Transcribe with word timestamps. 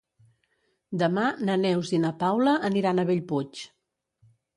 Demà 1.01 1.25
na 1.49 1.57
Neus 1.65 1.91
i 1.97 1.99
na 2.05 2.11
Paula 2.23 2.55
aniran 2.71 3.03
a 3.03 3.05
Bellpuig. 3.11 3.63